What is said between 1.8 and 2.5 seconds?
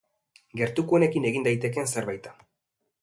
zerbait da.